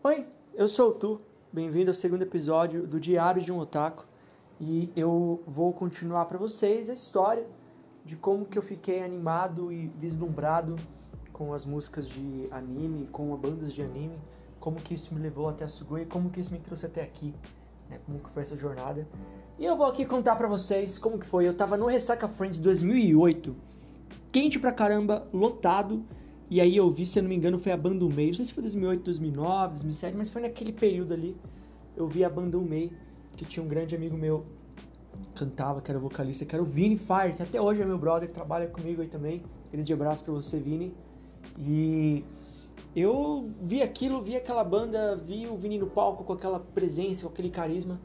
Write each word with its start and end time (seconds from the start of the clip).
Oi, 0.00 0.24
eu 0.54 0.68
sou 0.68 0.90
o 0.90 0.92
Tu. 0.92 1.20
Bem-vindo 1.52 1.90
ao 1.90 1.94
segundo 1.94 2.22
episódio 2.22 2.86
do 2.86 3.00
Diário 3.00 3.42
de 3.42 3.50
um 3.50 3.58
Otaku. 3.58 4.06
E 4.60 4.92
eu 4.94 5.42
vou 5.44 5.72
continuar 5.72 6.26
para 6.26 6.38
vocês 6.38 6.88
a 6.88 6.94
história 6.94 7.44
de 8.04 8.14
como 8.14 8.44
que 8.44 8.56
eu 8.56 8.62
fiquei 8.62 9.02
animado 9.02 9.72
e 9.72 9.88
vislumbrado 9.88 10.76
com 11.32 11.52
as 11.52 11.66
músicas 11.66 12.08
de 12.08 12.46
anime, 12.52 13.08
com 13.10 13.34
as 13.34 13.40
bandas 13.40 13.74
de 13.74 13.82
anime, 13.82 14.16
como 14.60 14.76
que 14.76 14.94
isso 14.94 15.12
me 15.12 15.20
levou 15.20 15.48
até 15.48 15.64
a 15.64 15.68
Sugoi, 15.68 16.06
como 16.06 16.30
que 16.30 16.40
isso 16.40 16.52
me 16.52 16.60
trouxe 16.60 16.86
até 16.86 17.02
aqui, 17.02 17.34
né? 17.90 17.98
Como 18.06 18.20
que 18.20 18.30
foi 18.30 18.42
essa 18.42 18.54
jornada. 18.54 19.04
E 19.58 19.64
eu 19.64 19.76
vou 19.76 19.86
aqui 19.86 20.06
contar 20.06 20.36
para 20.36 20.46
vocês 20.46 20.96
como 20.96 21.18
que 21.18 21.26
foi. 21.26 21.48
Eu 21.48 21.56
tava 21.56 21.76
no 21.76 21.86
Ressaca 21.86 22.28
Friends 22.28 22.60
2008, 22.60 23.54
quente 24.30 24.60
pra 24.60 24.70
caramba, 24.70 25.26
lotado, 25.32 26.04
e 26.50 26.60
aí 26.60 26.76
eu 26.76 26.90
vi, 26.90 27.04
se 27.04 27.18
eu 27.18 27.22
não 27.22 27.28
me 27.28 27.36
engano, 27.36 27.58
foi 27.58 27.72
a 27.72 27.76
banda. 27.76 28.04
Não 28.04 28.10
sei 28.10 28.44
se 28.44 28.52
foi 28.52 28.62
2008, 28.62 29.02
2009, 29.04 29.74
2007, 29.74 30.16
mas 30.16 30.30
foi 30.30 30.42
naquele 30.42 30.72
período 30.72 31.12
ali. 31.12 31.36
Eu 31.96 32.08
vi 32.08 32.24
a 32.24 32.30
banda 32.30 32.58
que 33.36 33.44
tinha 33.44 33.62
um 33.62 33.68
grande 33.68 33.94
amigo 33.94 34.16
meu 34.16 34.46
cantava, 35.34 35.80
que 35.82 35.90
era 35.90 35.98
vocalista, 35.98 36.44
que 36.44 36.54
era 36.54 36.62
o 36.62 36.66
Vini 36.66 36.96
Fire, 36.96 37.34
que 37.36 37.42
até 37.42 37.60
hoje 37.60 37.82
é 37.82 37.84
meu 37.84 37.98
brother, 37.98 38.30
trabalha 38.30 38.66
comigo 38.66 39.02
aí 39.02 39.08
também. 39.08 39.42
Grande 39.70 39.92
abraço 39.92 40.24
pra 40.24 40.32
você, 40.32 40.58
Vini. 40.58 40.94
E 41.58 42.24
eu 42.96 43.50
vi 43.60 43.82
aquilo, 43.82 44.22
vi 44.22 44.36
aquela 44.36 44.64
banda, 44.64 45.16
vi 45.16 45.46
o 45.46 45.56
Vini 45.56 45.78
no 45.78 45.88
palco 45.88 46.24
com 46.24 46.32
aquela 46.32 46.60
presença, 46.60 47.26
com 47.26 47.32
aquele 47.32 47.50
carisma. 47.50 48.00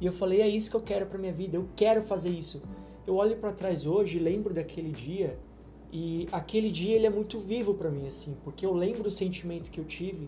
E 0.00 0.06
eu 0.06 0.12
falei, 0.12 0.40
é 0.40 0.48
isso 0.48 0.70
que 0.70 0.76
eu 0.76 0.82
quero 0.82 1.06
pra 1.06 1.18
minha 1.18 1.32
vida, 1.32 1.56
eu 1.56 1.68
quero 1.74 2.02
fazer 2.02 2.28
isso. 2.28 2.62
Eu 3.06 3.16
olho 3.16 3.36
para 3.38 3.52
trás 3.52 3.86
hoje, 3.86 4.18
lembro 4.18 4.54
daquele 4.54 4.92
dia 4.92 5.38
e 5.92 6.28
aquele 6.30 6.70
dia 6.70 6.94
ele 6.96 7.06
é 7.06 7.10
muito 7.10 7.40
vivo 7.40 7.74
para 7.74 7.90
mim, 7.90 8.06
assim, 8.06 8.36
porque 8.44 8.66
eu 8.66 8.74
lembro 8.74 9.08
o 9.08 9.10
sentimento 9.10 9.70
que 9.70 9.80
eu 9.80 9.84
tive 9.84 10.26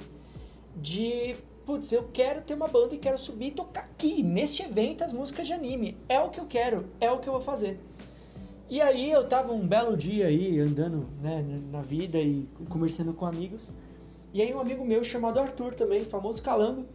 de, 0.77 1.37
putz, 1.67 1.93
eu 1.93 2.09
quero 2.13 2.41
ter 2.41 2.55
uma 2.55 2.69
banda 2.69 2.95
e 2.95 2.99
quero 2.99 3.19
subir 3.19 3.49
e 3.49 3.51
tocar 3.51 3.83
aqui, 3.83 4.23
neste 4.23 4.63
evento, 4.63 5.05
as 5.05 5.13
músicas 5.13 5.47
de 5.47 5.53
anime. 5.53 5.97
É 6.09 6.21
o 6.21 6.31
que 6.31 6.41
eu 6.41 6.47
quero, 6.47 6.87
é 7.01 7.11
o 7.11 7.19
que 7.19 7.29
eu 7.29 7.33
vou 7.33 7.43
fazer. 7.43 7.79
E 8.71 8.81
aí 8.81 9.11
eu 9.11 9.27
tava 9.27 9.53
um 9.53 9.67
belo 9.67 9.97
dia 9.97 10.27
aí, 10.27 10.59
andando 10.61 11.09
né, 11.21 11.45
na 11.71 11.83
vida 11.83 12.19
e 12.19 12.49
conversando 12.69 13.13
com 13.13 13.27
amigos. 13.27 13.75
E 14.33 14.41
aí 14.41 14.55
um 14.55 14.61
amigo 14.61 14.85
meu 14.85 15.03
chamado 15.03 15.41
Arthur 15.41 15.75
também, 15.75 16.03
famoso 16.03 16.41
Calango, 16.41 16.87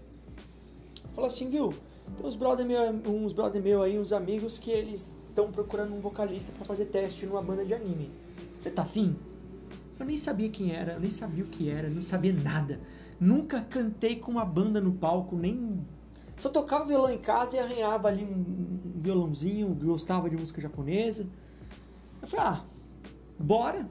falou 1.11 1.27
assim, 1.27 1.49
viu, 1.49 1.73
tem 2.17 2.25
uns 2.25 2.35
brother 2.35 2.65
meu, 2.65 2.79
uns 3.07 3.33
brother 3.33 3.61
meu 3.61 3.81
aí, 3.81 3.99
uns 3.99 4.13
amigos 4.13 4.57
que 4.57 4.71
eles 4.71 5.13
estão 5.27 5.51
procurando 5.51 5.93
um 5.93 5.99
vocalista 5.99 6.53
para 6.53 6.63
fazer 6.63 6.85
teste 6.85 7.25
numa 7.25 7.41
banda 7.41 7.65
de 7.65 7.73
anime. 7.73 8.09
Você 8.65 8.71
tá 8.71 8.81
afim? 8.81 9.15
Eu 9.99 10.07
nem 10.07 10.17
sabia 10.17 10.49
quem 10.49 10.71
era, 10.71 10.93
eu 10.93 10.99
nem 10.99 11.11
sabia 11.11 11.43
o 11.43 11.47
que 11.47 11.69
era, 11.69 11.87
não 11.87 12.01
sabia 12.01 12.33
nada. 12.33 12.81
Nunca 13.19 13.61
cantei 13.61 14.15
com 14.15 14.31
uma 14.31 14.43
banda 14.43 14.81
no 14.81 14.93
palco, 14.93 15.37
nem. 15.37 15.85
Só 16.35 16.49
tocava 16.49 16.83
violão 16.83 17.11
em 17.11 17.19
casa 17.19 17.57
e 17.57 17.59
arranhava 17.59 18.07
ali 18.07 18.23
um 18.23 18.99
violãozinho, 18.99 19.69
gostava 19.75 20.31
de 20.31 20.35
música 20.35 20.59
japonesa. 20.59 21.27
Eu 22.19 22.27
falei, 22.27 22.45
ah, 22.47 22.65
bora. 23.37 23.87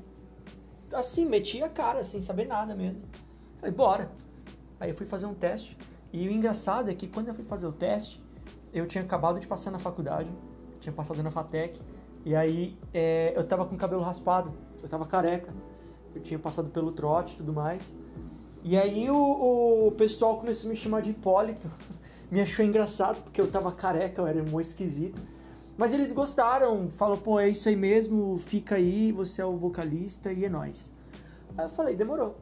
Assim, 0.93 1.25
meti 1.25 1.63
a 1.63 1.69
cara, 1.69 2.03
sem 2.03 2.21
saber 2.21 2.49
nada 2.49 2.75
mesmo. 2.75 3.01
Falei, 3.59 3.73
bora. 3.73 4.11
Aí 4.81 4.91
eu 4.91 4.97
fui 4.97 5.07
fazer 5.07 5.27
um 5.27 5.35
teste. 5.35 5.79
E 6.13 6.27
o 6.27 6.33
engraçado 6.33 6.91
é 6.91 6.97
que 6.97 7.07
quando 7.07 7.29
eu 7.29 7.35
fui 7.35 7.45
fazer 7.45 7.69
o 7.69 7.73
teste, 7.73 8.21
eu 8.73 8.89
tinha 8.89 9.05
acabado 9.05 9.39
de 9.39 9.47
passar 9.47 9.71
na 9.71 9.79
faculdade, 9.79 10.33
tinha 10.81 10.93
passado 10.93 11.23
na 11.23 11.31
FATEC, 11.31 11.81
e 12.25 12.35
aí 12.35 12.77
é, 12.93 13.33
eu 13.37 13.47
tava 13.47 13.67
com 13.67 13.75
o 13.75 13.79
cabelo 13.79 14.03
raspado, 14.03 14.53
eu 14.83 14.89
tava 14.89 15.05
careca, 15.07 15.53
eu 16.15 16.23
tinha 16.23 16.39
passado 16.39 16.71
pelo 16.71 16.93
trote 16.93 17.35
e 17.35 17.37
tudo 17.37 17.53
mais. 17.53 17.95
E 18.63 18.79
aí 18.79 19.11
o, 19.11 19.89
o 19.89 19.93
pessoal 19.93 20.39
começou 20.39 20.69
a 20.69 20.71
me 20.71 20.77
chamar 20.77 21.03
de 21.03 21.11
Hipólito, 21.11 21.69
me 22.31 22.41
achou 22.41 22.65
engraçado 22.65 23.23
porque 23.23 23.41
eu 23.41 23.51
tava 23.51 23.71
careca, 23.73 24.23
eu 24.23 24.27
era 24.27 24.43
muito 24.43 24.67
esquisito. 24.67 25.21
Mas 25.77 25.93
eles 25.93 26.13
gostaram, 26.13 26.89
falou, 26.89 27.17
pô, 27.17 27.39
é 27.41 27.49
isso 27.49 27.69
aí 27.69 27.75
mesmo, 27.75 28.39
fica 28.47 28.77
aí, 28.77 29.11
você 29.11 29.43
é 29.43 29.45
o 29.45 29.57
vocalista 29.57 30.33
e 30.33 30.45
é 30.45 30.49
nóis. 30.49 30.93
Aí 31.59 31.67
eu 31.67 31.71
falei, 31.71 31.97
demorou. 31.97 32.37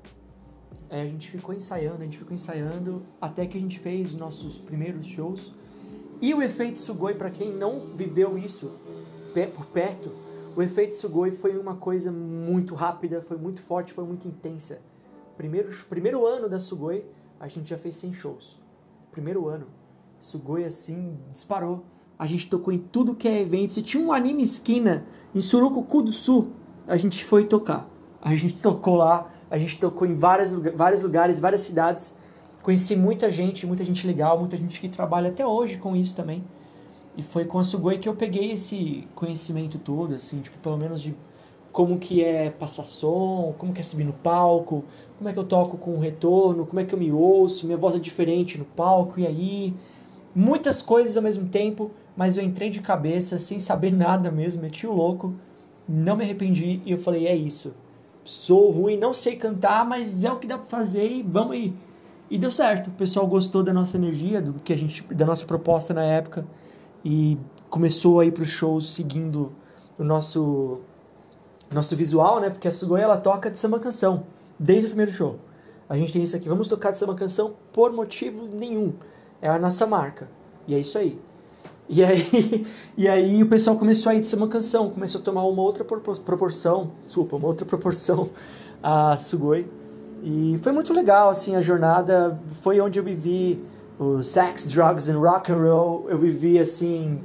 Aí 0.90 1.00
a 1.00 1.08
gente 1.08 1.30
ficou 1.30 1.54
ensaiando, 1.54 2.02
a 2.02 2.04
gente 2.04 2.18
ficou 2.18 2.34
ensaiando, 2.34 3.02
até 3.18 3.46
que 3.46 3.56
a 3.56 3.60
gente 3.60 3.78
fez 3.78 4.10
os 4.10 4.16
nossos 4.16 4.58
primeiros 4.58 5.06
shows. 5.06 5.54
E 6.20 6.34
o 6.34 6.42
efeito 6.42 6.78
Sugoi, 6.78 7.14
para 7.14 7.30
quem 7.30 7.50
não 7.50 7.96
viveu 7.96 8.36
isso, 8.36 8.72
por 9.32 9.66
perto, 9.66 10.10
o 10.54 10.62
efeito 10.62 10.94
Sugoi 10.94 11.30
foi 11.30 11.56
uma 11.56 11.76
coisa 11.76 12.12
muito 12.12 12.74
rápida, 12.74 13.22
foi 13.22 13.38
muito 13.38 13.62
forte, 13.62 13.92
foi 13.92 14.04
muito 14.04 14.28
intensa. 14.28 14.80
Primeiro, 15.36 15.70
primeiro 15.88 16.26
ano 16.26 16.48
da 16.48 16.58
Sugoi, 16.58 17.04
a 17.40 17.48
gente 17.48 17.70
já 17.70 17.78
fez 17.78 17.96
100 17.96 18.12
shows. 18.12 18.60
Primeiro 19.10 19.48
ano. 19.48 19.66
Sugoi, 20.18 20.64
assim, 20.64 21.18
disparou. 21.32 21.84
A 22.18 22.26
gente 22.26 22.48
tocou 22.48 22.72
em 22.72 22.78
tudo 22.78 23.14
que 23.14 23.26
é 23.26 23.40
evento. 23.40 23.72
Se 23.72 23.82
tinha 23.82 24.02
um 24.02 24.12
anime 24.12 24.42
esquina 24.42 25.06
em 25.34 25.40
Surucucu 25.40 26.02
do 26.02 26.12
Sul, 26.12 26.52
a 26.86 26.96
gente 26.96 27.24
foi 27.24 27.46
tocar. 27.46 27.88
A 28.20 28.36
gente 28.36 28.60
tocou 28.62 28.96
lá, 28.96 29.32
a 29.50 29.58
gente 29.58 29.78
tocou 29.78 30.06
em 30.06 30.14
várias, 30.14 30.52
vários 30.52 31.02
lugares, 31.02 31.40
várias 31.40 31.62
cidades. 31.62 32.14
Conheci 32.62 32.94
muita 32.94 33.30
gente, 33.30 33.66
muita 33.66 33.84
gente 33.84 34.06
legal, 34.06 34.38
muita 34.38 34.56
gente 34.56 34.80
que 34.80 34.88
trabalha 34.88 35.30
até 35.30 35.44
hoje 35.44 35.78
com 35.78 35.96
isso 35.96 36.14
também. 36.14 36.44
E 37.16 37.22
foi 37.22 37.44
com 37.44 37.58
a 37.58 37.64
Sugoi 37.64 37.98
que 37.98 38.08
eu 38.08 38.14
peguei 38.14 38.52
esse 38.52 39.06
conhecimento 39.14 39.78
todo, 39.78 40.14
assim, 40.14 40.40
tipo, 40.40 40.58
pelo 40.58 40.78
menos 40.78 41.02
de 41.02 41.14
como 41.70 41.98
que 41.98 42.22
é 42.22 42.50
passar 42.50 42.84
som, 42.84 43.54
como 43.58 43.72
que 43.72 43.80
é 43.80 43.84
subir 43.84 44.04
no 44.04 44.12
palco, 44.12 44.84
como 45.18 45.28
é 45.28 45.32
que 45.32 45.38
eu 45.38 45.44
toco 45.44 45.76
com 45.76 45.94
o 45.94 46.00
retorno, 46.00 46.66
como 46.66 46.80
é 46.80 46.84
que 46.84 46.94
eu 46.94 46.98
me 46.98 47.12
ouço, 47.12 47.66
minha 47.66 47.78
voz 47.78 47.94
é 47.94 47.98
diferente 47.98 48.58
no 48.58 48.64
palco, 48.64 49.20
e 49.20 49.26
aí... 49.26 49.74
Muitas 50.34 50.80
coisas 50.80 51.14
ao 51.14 51.22
mesmo 51.22 51.46
tempo, 51.50 51.90
mas 52.16 52.38
eu 52.38 52.42
entrei 52.42 52.70
de 52.70 52.80
cabeça, 52.80 53.38
sem 53.38 53.60
saber 53.60 53.92
nada 53.92 54.30
mesmo, 54.30 54.62
meti 54.62 54.86
o 54.86 54.92
louco, 54.92 55.34
não 55.86 56.16
me 56.16 56.24
arrependi, 56.24 56.80
e 56.86 56.92
eu 56.92 56.98
falei, 56.98 57.26
é 57.26 57.36
isso. 57.36 57.74
Sou 58.24 58.70
ruim, 58.70 58.96
não 58.96 59.12
sei 59.12 59.36
cantar, 59.36 59.84
mas 59.84 60.24
é 60.24 60.32
o 60.32 60.38
que 60.38 60.46
dá 60.46 60.56
pra 60.56 60.66
fazer 60.66 61.06
e 61.06 61.22
vamos 61.22 61.52
aí. 61.52 61.74
E 62.30 62.38
deu 62.38 62.50
certo, 62.50 62.86
o 62.88 62.92
pessoal 62.92 63.26
gostou 63.26 63.62
da 63.62 63.74
nossa 63.74 63.98
energia, 63.98 64.40
do 64.40 64.54
que 64.54 64.72
a 64.72 64.76
gente, 64.76 65.02
da 65.12 65.26
nossa 65.26 65.44
proposta 65.44 65.92
na 65.92 66.04
época 66.04 66.46
e 67.04 67.38
começou 67.68 68.20
a 68.20 68.26
ir 68.26 68.32
para 68.32 68.42
os 68.42 68.50
shows 68.50 68.94
seguindo 68.94 69.52
o 69.98 70.04
nosso 70.04 70.80
nosso 71.70 71.96
visual, 71.96 72.38
né? 72.40 72.50
Porque 72.50 72.68
a 72.68 72.70
Sugoi 72.70 73.00
ela 73.00 73.16
toca 73.16 73.50
de 73.50 73.58
samba 73.58 73.80
canção 73.80 74.24
desde 74.58 74.86
o 74.86 74.90
primeiro 74.90 75.10
show. 75.10 75.38
A 75.88 75.96
gente 75.96 76.12
tem 76.12 76.22
isso 76.22 76.36
aqui, 76.36 76.48
vamos 76.48 76.68
tocar 76.68 76.90
de 76.90 76.98
samba 76.98 77.14
canção 77.14 77.54
por 77.72 77.92
motivo 77.92 78.46
nenhum. 78.46 78.92
É 79.40 79.48
a 79.48 79.58
nossa 79.58 79.86
marca. 79.86 80.28
E 80.66 80.74
é 80.74 80.78
isso 80.78 80.96
aí. 80.98 81.18
E 81.88 82.04
aí, 82.04 82.66
e 82.96 83.08
aí 83.08 83.42
o 83.42 83.48
pessoal 83.48 83.76
começou 83.76 84.10
a 84.10 84.14
ir 84.14 84.20
de 84.20 84.26
samba 84.26 84.48
canção, 84.48 84.90
começou 84.90 85.20
a 85.20 85.24
tomar 85.24 85.44
uma 85.44 85.62
outra 85.62 85.84
proporção, 85.84 86.92
desculpa, 87.04 87.36
uma 87.36 87.48
outra 87.48 87.66
proporção 87.66 88.30
a 88.82 89.16
Sugoi. 89.16 89.66
E 90.22 90.56
foi 90.62 90.70
muito 90.72 90.92
legal, 90.92 91.28
assim, 91.28 91.56
a 91.56 91.60
jornada. 91.60 92.40
Foi 92.60 92.80
onde 92.80 92.98
eu 92.98 93.04
vivi 93.04 93.60
o 94.02 94.22
sex, 94.22 94.66
drugs 94.66 95.08
and 95.08 95.18
rock 95.18 95.50
and 95.52 95.56
roll, 95.56 96.08
eu 96.08 96.18
vivi 96.18 96.58
assim 96.58 97.20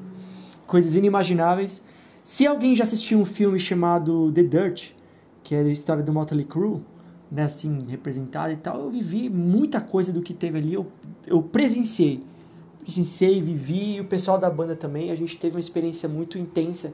coisas 0.68 0.96
inimagináveis. 0.96 1.84
Se 2.24 2.46
alguém 2.46 2.76
já 2.76 2.84
assistiu 2.84 3.20
um 3.20 3.26
filme 3.26 3.58
chamado 3.60 4.32
The 4.32 4.44
Dirt, 4.44 4.92
que 5.44 5.56
é 5.56 5.60
a 5.60 5.70
história 5.70 6.04
do 6.04 6.14
Motley 6.14 6.46
Crue, 6.46 6.82
né, 7.32 7.44
assim, 7.44 7.86
representado 7.88 8.52
e 8.52 8.58
tal, 8.58 8.82
eu 8.82 8.92
vivi 8.92 9.30
muita 9.30 9.82
coisa 9.82 10.12
do 10.14 10.22
que 10.22 10.34
teve 10.34 10.58
ali, 10.58 10.74
eu, 10.74 10.88
eu 11.26 11.42
presenciei. 11.42 12.24
Presenciei, 12.84 13.42
vivi, 13.42 13.96
e 13.96 14.02
o 14.02 14.06
pessoal 14.06 14.38
da 14.38 14.50
banda 14.50 14.76
também, 14.76 15.12
a 15.12 15.16
gente 15.16 15.38
teve 15.38 15.56
uma 15.56 15.60
experiência 15.60 16.08
muito 16.08 16.38
intensa 16.38 16.94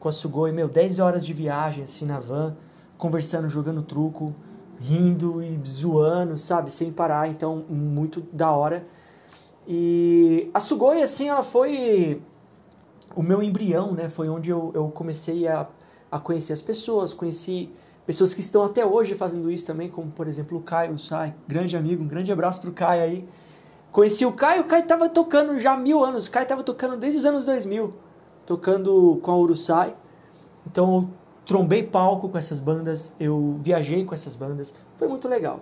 com 0.00 0.08
a 0.08 0.12
Sugoi, 0.12 0.50
meu, 0.50 0.68
10 0.68 0.98
horas 0.98 1.24
de 1.24 1.32
viagem, 1.32 1.84
assim, 1.84 2.04
na 2.04 2.18
van, 2.18 2.56
conversando, 2.98 3.48
jogando 3.48 3.82
truco, 3.82 4.34
rindo 4.80 5.40
e 5.40 5.60
zoando, 5.64 6.36
sabe, 6.36 6.72
sem 6.72 6.92
parar, 6.92 7.28
então, 7.28 7.64
muito 7.68 8.20
da 8.32 8.50
hora. 8.50 8.84
E 9.66 10.50
a 10.52 10.60
Sugoi, 10.60 11.02
assim, 11.02 11.28
ela 11.28 11.42
foi 11.42 12.20
o 13.14 13.22
meu 13.22 13.42
embrião, 13.42 13.92
né? 13.92 14.08
Foi 14.08 14.28
onde 14.28 14.50
eu, 14.50 14.70
eu 14.74 14.88
comecei 14.88 15.46
a, 15.46 15.68
a 16.10 16.18
conhecer 16.18 16.52
as 16.52 16.62
pessoas, 16.62 17.12
conheci 17.12 17.70
pessoas 18.06 18.34
que 18.34 18.40
estão 18.40 18.64
até 18.64 18.84
hoje 18.84 19.14
fazendo 19.14 19.50
isso 19.50 19.66
também, 19.66 19.88
como 19.88 20.10
por 20.10 20.26
exemplo 20.26 20.58
o 20.58 20.62
Caio 20.62 20.98
Sai, 20.98 21.34
grande 21.46 21.76
amigo, 21.76 22.02
um 22.02 22.08
grande 22.08 22.32
abraço 22.32 22.60
pro 22.60 22.72
Caio 22.72 23.02
aí. 23.02 23.28
Conheci 23.92 24.24
o 24.24 24.32
Caio, 24.32 24.62
o 24.62 24.64
Caio 24.64 24.86
tava 24.86 25.08
tocando 25.08 25.58
já 25.58 25.74
há 25.74 25.76
mil 25.76 26.04
anos, 26.04 26.26
o 26.26 26.30
Caio 26.30 26.46
tava 26.46 26.62
tocando 26.62 26.96
desde 26.96 27.18
os 27.18 27.26
anos 27.26 27.44
2000, 27.44 27.92
tocando 28.46 29.18
com 29.22 29.30
a 29.30 29.36
Urusai. 29.36 29.94
Então 30.66 30.94
eu 30.94 31.08
trombei 31.44 31.82
palco 31.82 32.28
com 32.28 32.38
essas 32.38 32.58
bandas, 32.58 33.14
eu 33.20 33.58
viajei 33.62 34.04
com 34.04 34.14
essas 34.14 34.34
bandas, 34.34 34.74
foi 34.96 35.08
muito 35.08 35.28
legal. 35.28 35.60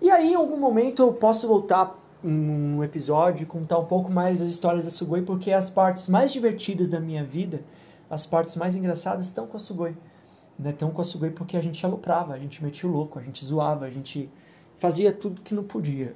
E 0.00 0.10
aí 0.10 0.32
em 0.32 0.34
algum 0.34 0.58
momento 0.58 1.02
eu 1.02 1.12
posso 1.12 1.46
voltar 1.46 1.96
um 2.22 2.82
episódio 2.84 3.42
e 3.42 3.46
contar 3.46 3.78
um 3.78 3.84
pouco 3.84 4.10
mais 4.10 4.38
das 4.38 4.48
histórias 4.48 4.84
da 4.84 4.90
Sugoi, 4.90 5.22
porque 5.22 5.52
as 5.52 5.70
partes 5.70 6.08
mais 6.08 6.32
divertidas 6.32 6.88
da 6.88 7.00
minha 7.00 7.24
vida, 7.24 7.62
as 8.08 8.26
partes 8.26 8.56
mais 8.56 8.74
engraçadas 8.74 9.26
estão 9.26 9.46
com 9.46 9.56
a 9.56 9.60
Sugoi. 9.60 9.96
Né? 10.58 10.70
Estão 10.70 10.90
com 10.90 11.00
a 11.00 11.04
Sugoi 11.04 11.30
porque 11.30 11.56
a 11.56 11.62
gente 11.62 11.84
aloprava, 11.84 12.34
a 12.34 12.38
gente 12.38 12.62
metia 12.62 12.88
o 12.88 12.92
louco, 12.92 13.18
a 13.18 13.22
gente 13.22 13.44
zoava, 13.44 13.86
a 13.86 13.90
gente 13.90 14.30
fazia 14.78 15.12
tudo 15.12 15.40
que 15.40 15.54
não 15.54 15.64
podia. 15.64 16.14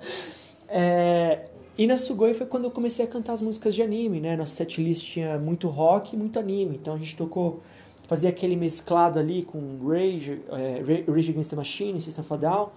é, 0.68 1.46
e 1.76 1.86
na 1.86 1.96
Sugoi 1.96 2.34
foi 2.34 2.46
quando 2.46 2.64
eu 2.64 2.70
comecei 2.70 3.04
a 3.04 3.08
cantar 3.08 3.32
as 3.32 3.40
músicas 3.40 3.74
de 3.74 3.82
anime, 3.82 4.20
né? 4.20 4.36
Nossa 4.36 4.56
setlist 4.56 5.10
tinha 5.10 5.38
muito 5.38 5.68
rock 5.68 6.14
e 6.14 6.18
muito 6.18 6.38
anime. 6.38 6.76
Então 6.76 6.94
a 6.94 6.98
gente 6.98 7.16
tocou, 7.16 7.62
fazia 8.06 8.28
aquele 8.28 8.56
mesclado 8.56 9.18
ali 9.18 9.42
com 9.42 9.78
Rage, 9.88 10.42
é, 10.50 10.82
Rage 11.10 11.30
Against 11.30 11.50
the 11.50 11.56
Machine, 11.56 12.00
System 12.00 12.24
of 12.24 12.34
a 12.34 12.36
Down. 12.36 12.68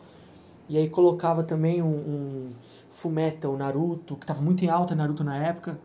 E 0.67 0.77
aí 0.77 0.89
colocava 0.89 1.43
também 1.43 1.81
um, 1.81 1.87
um 1.87 2.51
Fullmetal, 2.91 3.55
Naruto, 3.57 4.15
que 4.15 4.25
tava 4.25 4.41
muito 4.41 4.63
em 4.63 4.69
alta 4.69 4.95
Naruto 4.95 5.23
na 5.23 5.37
época. 5.37 5.79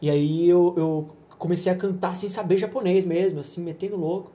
E 0.00 0.08
aí 0.08 0.48
eu, 0.48 0.74
eu 0.76 1.08
comecei 1.38 1.72
a 1.72 1.76
cantar 1.76 2.14
sem 2.14 2.28
saber 2.28 2.58
japonês 2.58 3.04
mesmo, 3.04 3.40
assim, 3.40 3.62
metendo 3.62 3.96
louco. 3.96 4.32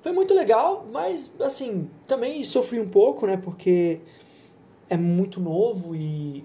Foi 0.00 0.12
muito 0.12 0.34
legal, 0.34 0.86
mas 0.92 1.32
assim, 1.40 1.88
também 2.06 2.44
sofri 2.44 2.78
um 2.78 2.88
pouco, 2.88 3.26
né? 3.26 3.36
Porque 3.36 4.00
é 4.88 4.96
muito 4.96 5.40
novo 5.40 5.94
e 5.94 6.44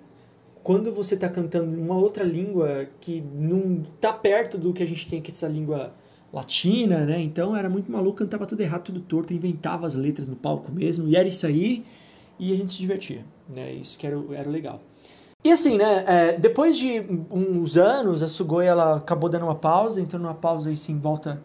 quando 0.63 0.93
você 0.93 1.15
está 1.15 1.29
cantando 1.29 1.77
uma 1.79 1.97
outra 1.97 2.23
língua 2.23 2.87
que 2.99 3.21
não 3.21 3.83
tá 3.99 4.13
perto 4.13 4.57
do 4.57 4.73
que 4.73 4.81
a 4.81 4.87
gente 4.87 5.07
tem 5.07 5.19
aqui, 5.19 5.31
essa 5.31 5.47
língua 5.47 5.93
latina, 6.33 7.05
né? 7.05 7.21
Então 7.21 7.55
era 7.55 7.69
muito 7.69 7.91
maluco, 7.91 8.17
cantava 8.17 8.45
tudo 8.47 8.61
errado, 8.61 8.85
tudo 8.85 8.99
torto, 8.99 9.33
inventava 9.33 9.85
as 9.85 9.93
letras 9.93 10.27
no 10.27 10.35
palco 10.35 10.71
mesmo, 10.71 11.07
e 11.07 11.15
era 11.15 11.27
isso 11.27 11.45
aí, 11.45 11.85
e 12.39 12.51
a 12.51 12.55
gente 12.55 12.71
se 12.71 12.79
divertia, 12.79 13.23
né? 13.47 13.71
Isso 13.71 13.97
que 13.97 14.07
era, 14.07 14.19
era 14.31 14.49
legal. 14.49 14.81
E 15.43 15.51
assim, 15.51 15.77
né, 15.77 16.03
é, 16.07 16.37
depois 16.37 16.77
de 16.77 17.05
uns 17.29 17.77
anos, 17.77 18.23
a 18.23 18.27
Sugoi 18.27 18.65
ela 18.65 18.95
acabou 18.95 19.29
dando 19.29 19.43
uma 19.43 19.55
pausa, 19.55 20.01
entrou 20.01 20.21
numa 20.21 20.33
pausa 20.33 20.69
aí 20.69 20.77
sem 20.77 20.97
volta, 20.97 21.43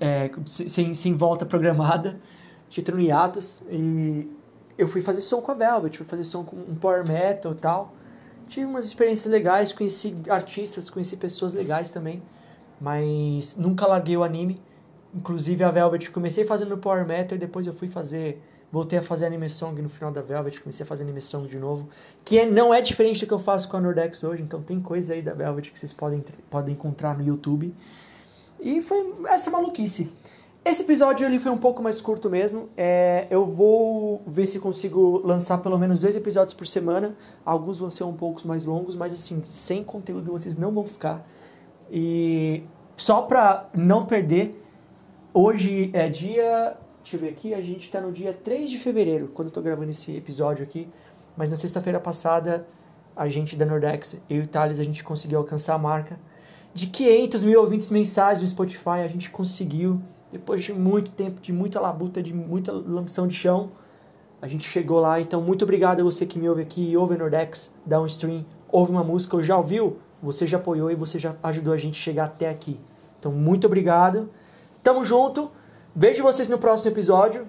é, 0.00 0.30
sem, 0.44 0.92
sem 0.94 1.16
volta 1.16 1.46
programada, 1.46 2.20
entrou 2.76 2.98
no 2.98 3.04
hiatus, 3.04 3.60
e 3.70 4.28
eu 4.76 4.88
fui 4.88 5.00
fazer 5.00 5.20
som 5.20 5.40
com 5.40 5.52
a 5.52 5.54
Velvet, 5.54 5.96
fui 5.96 6.06
fazer 6.06 6.24
som 6.24 6.44
com 6.44 6.56
um 6.56 6.74
power 6.74 7.06
metal 7.06 7.52
e 7.52 7.54
tal. 7.54 7.94
Tive 8.48 8.66
umas 8.66 8.84
experiências 8.84 9.30
legais, 9.30 9.72
conheci 9.72 10.16
artistas, 10.28 10.90
conheci 10.90 11.16
pessoas 11.16 11.54
legais 11.54 11.88
também, 11.90 12.20
mas 12.80 13.56
nunca 13.56 13.86
larguei 13.86 14.16
o 14.16 14.24
anime. 14.24 14.60
Inclusive 15.14 15.64
a 15.64 15.70
Velvet, 15.70 16.10
comecei 16.10 16.44
fazendo 16.44 16.78
power 16.78 17.06
metal 17.06 17.36
e 17.36 17.38
depois 17.38 17.66
eu 17.66 17.72
fui 17.72 17.88
fazer 17.88 18.40
voltei 18.72 18.98
a 18.98 19.02
fazer 19.02 19.26
anime 19.26 19.48
song 19.48 19.80
no 19.82 19.88
final 19.88 20.12
da 20.12 20.22
Velvet, 20.22 20.60
comecei 20.60 20.84
a 20.84 20.86
fazer 20.86 21.02
anime 21.02 21.20
song 21.20 21.48
de 21.48 21.58
novo, 21.58 21.88
que 22.24 22.38
é, 22.38 22.48
não 22.48 22.72
é 22.72 22.80
diferente 22.80 23.20
do 23.20 23.26
que 23.26 23.32
eu 23.32 23.38
faço 23.38 23.68
com 23.68 23.76
a 23.76 23.80
Nordex 23.80 24.22
hoje, 24.22 24.42
então 24.42 24.62
tem 24.62 24.80
coisa 24.80 25.14
aí 25.14 25.22
da 25.22 25.34
Velvet 25.34 25.72
que 25.72 25.78
vocês 25.78 25.92
podem, 25.92 26.22
podem 26.48 26.74
encontrar 26.74 27.18
no 27.18 27.26
YouTube. 27.26 27.74
E 28.60 28.80
foi 28.82 29.14
essa 29.26 29.50
maluquice. 29.50 30.12
Esse 30.62 30.82
episódio 30.82 31.26
ele 31.26 31.40
foi 31.40 31.50
um 31.50 31.56
pouco 31.56 31.82
mais 31.82 32.02
curto 32.02 32.28
mesmo. 32.28 32.68
É, 32.76 33.26
eu 33.30 33.46
vou 33.46 34.22
ver 34.26 34.44
se 34.44 34.58
consigo 34.58 35.22
lançar 35.24 35.58
pelo 35.58 35.78
menos 35.78 36.00
dois 36.00 36.14
episódios 36.14 36.52
por 36.52 36.66
semana. 36.66 37.16
Alguns 37.46 37.78
vão 37.78 37.88
ser 37.88 38.04
um 38.04 38.12
pouco 38.12 38.46
mais 38.46 38.66
longos, 38.66 38.94
mas 38.94 39.14
assim, 39.14 39.42
sem 39.48 39.82
conteúdo 39.82 40.30
vocês 40.30 40.58
não 40.58 40.70
vão 40.70 40.84
ficar. 40.84 41.26
E 41.90 42.62
só 42.96 43.22
pra 43.22 43.68
não 43.74 44.06
perder, 44.06 44.62
hoje 45.34 45.90
é 45.92 46.08
dia 46.08 46.76
Deixa 47.02 47.16
eu 47.16 47.20
ver 47.20 47.30
aqui, 47.30 47.54
a 47.54 47.62
gente 47.62 47.80
está 47.80 48.00
no 48.00 48.12
dia 48.12 48.32
3 48.32 48.70
de 48.70 48.78
fevereiro, 48.78 49.28
quando 49.28 49.46
eu 49.46 49.50
estou 49.50 49.62
gravando 49.62 49.90
esse 49.90 50.14
episódio 50.16 50.62
aqui. 50.62 50.86
Mas 51.36 51.50
na 51.50 51.56
sexta-feira 51.56 51.98
passada, 51.98 52.68
a 53.16 53.26
gente 53.26 53.56
da 53.56 53.64
Nordex, 53.64 54.22
eu 54.28 54.36
e 54.36 54.40
o 54.40 54.46
Thales, 54.46 54.78
a 54.78 54.84
gente 54.84 55.02
conseguiu 55.02 55.38
alcançar 55.38 55.74
a 55.74 55.78
marca 55.78 56.20
de 56.74 56.86
500 56.86 57.44
mil 57.44 57.60
ouvintes 57.60 57.90
mensais 57.90 58.40
no 58.40 58.46
Spotify. 58.46 59.00
A 59.02 59.08
gente 59.08 59.30
conseguiu, 59.30 60.00
depois 60.30 60.62
de 60.62 60.74
muito 60.74 61.10
tempo, 61.10 61.40
de 61.40 61.52
muita 61.52 61.80
labuta, 61.80 62.22
de 62.22 62.34
muita 62.34 62.70
lampição 62.70 63.26
de 63.26 63.34
chão, 63.34 63.72
a 64.40 64.46
gente 64.46 64.68
chegou 64.68 65.00
lá. 65.00 65.20
Então, 65.20 65.40
muito 65.40 65.62
obrigado 65.62 66.00
a 66.00 66.04
você 66.04 66.26
que 66.26 66.38
me 66.38 66.48
ouve 66.48 66.62
aqui, 66.62 66.96
ouve 66.96 67.14
a 67.14 67.18
Nordex, 67.18 67.74
dá 67.84 68.00
um 68.00 68.06
stream, 68.06 68.44
ouve 68.68 68.92
uma 68.92 69.02
música 69.02 69.36
ou 69.36 69.42
já 69.42 69.56
ouviu, 69.56 69.96
você 70.22 70.46
já 70.46 70.58
apoiou 70.58 70.90
e 70.90 70.94
você 70.94 71.18
já 71.18 71.34
ajudou 71.42 71.72
a 71.72 71.76
gente 71.76 72.00
a 72.00 72.02
chegar 72.02 72.24
até 72.24 72.48
aqui. 72.48 72.78
Então, 73.18 73.32
muito 73.32 73.66
obrigado. 73.66 74.30
Tamo 74.82 75.04
junto. 75.04 75.50
Vejo 75.94 76.22
vocês 76.22 76.48
no 76.48 76.58
próximo 76.58 76.90
episódio. 76.90 77.46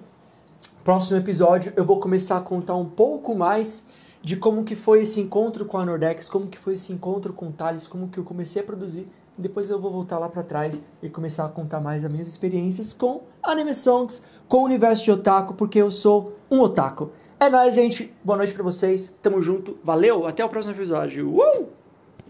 Próximo 0.84 1.16
episódio 1.16 1.72
eu 1.76 1.84
vou 1.84 2.00
começar 2.00 2.36
a 2.36 2.40
contar 2.40 2.74
um 2.74 2.84
pouco 2.84 3.34
mais 3.34 3.84
de 4.20 4.36
como 4.36 4.64
que 4.64 4.74
foi 4.74 5.02
esse 5.02 5.20
encontro 5.20 5.64
com 5.64 5.78
a 5.78 5.84
Nordex, 5.84 6.28
como 6.28 6.46
que 6.46 6.58
foi 6.58 6.74
esse 6.74 6.92
encontro 6.92 7.32
com 7.32 7.48
o 7.48 7.52
Thales, 7.52 7.86
como 7.86 8.08
que 8.08 8.18
eu 8.18 8.24
comecei 8.24 8.62
a 8.62 8.64
produzir. 8.64 9.06
Depois 9.36 9.70
eu 9.70 9.80
vou 9.80 9.90
voltar 9.90 10.18
lá 10.18 10.28
para 10.28 10.42
trás 10.42 10.82
e 11.02 11.08
começar 11.08 11.46
a 11.46 11.48
contar 11.48 11.80
mais 11.80 12.04
as 12.04 12.10
minhas 12.10 12.28
experiências 12.28 12.92
com 12.92 13.22
anime 13.42 13.74
songs, 13.74 14.24
com 14.48 14.58
o 14.58 14.64
universo 14.64 15.04
de 15.04 15.10
otaku, 15.10 15.54
porque 15.54 15.78
eu 15.78 15.90
sou 15.90 16.34
um 16.50 16.60
otaku. 16.60 17.10
É 17.40 17.48
nóis, 17.48 17.74
gente. 17.74 18.14
Boa 18.22 18.36
noite 18.36 18.52
para 18.52 18.62
vocês. 18.62 19.12
Tamo 19.20 19.40
junto. 19.40 19.76
Valeu. 19.82 20.26
Até 20.26 20.44
o 20.44 20.48
próximo 20.48 20.74
episódio. 20.74 21.28
Uh! 21.34 21.81